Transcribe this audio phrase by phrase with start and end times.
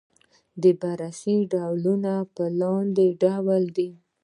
[0.63, 3.89] د بررسۍ ډولونه په لاندې ډول دي.